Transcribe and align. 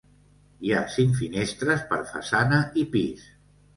Hi 0.69 0.73
ha 0.73 0.79
cinc 0.93 1.13
finestres 1.21 1.85
per 1.93 2.01
façana 2.15 2.63
i 2.85 2.87
pis. 2.97 3.27